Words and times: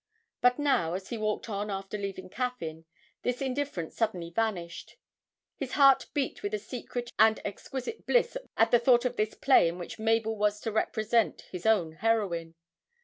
But 0.41 0.57
now, 0.57 0.95
as 0.95 1.09
he 1.09 1.17
walked 1.19 1.47
on 1.47 1.69
after 1.69 1.95
leaving 1.95 2.27
Caffyn, 2.27 2.85
this 3.21 3.39
indifference 3.39 3.95
suddenly 3.95 4.31
vanished; 4.31 4.95
his 5.57 5.73
heart 5.73 6.07
beat 6.15 6.41
with 6.41 6.55
a 6.55 6.57
secret 6.57 7.11
and 7.19 7.39
exquisite 7.45 8.07
bliss, 8.07 8.35
as 8.57 8.69
he 8.71 8.79
thought 8.79 9.05
of 9.05 9.15
this 9.15 9.35
play 9.35 9.67
in 9.67 9.77
which 9.77 9.99
Mabel 9.99 10.35
was 10.35 10.59
to 10.61 10.71
represent 10.71 11.41
his 11.51 11.67
own 11.67 11.91
heroine. 11.91 12.55